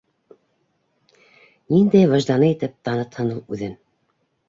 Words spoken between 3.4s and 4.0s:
үҙен?